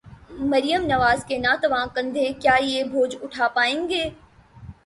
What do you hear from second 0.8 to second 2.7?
نواز کے ناتواں کندھے، کیا